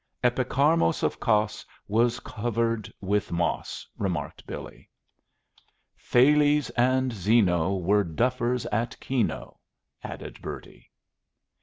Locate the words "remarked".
3.99-4.47